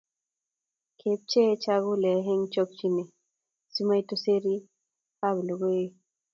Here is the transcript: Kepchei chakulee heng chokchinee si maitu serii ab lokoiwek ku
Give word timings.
Kepchei 0.99 1.53
chakulee 1.63 2.19
heng 2.27 2.43
chokchinee 2.53 3.11
si 3.71 3.81
maitu 3.87 4.15
serii 4.23 4.65
ab 5.27 5.37
lokoiwek 5.47 5.91
ku 5.93 5.99